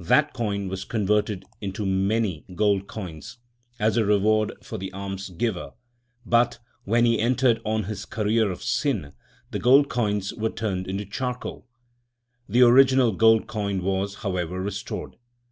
[0.00, 3.38] That coin was converted into many 70 THE SIKH RELIGION gold coins
[3.78, 5.70] as a reward for the alms giver,
[6.26, 9.12] but, when he entered on his career of sin,
[9.52, 11.68] the gold coins were turned into charcoal.
[12.48, 15.14] The original gold coin was, however, restored.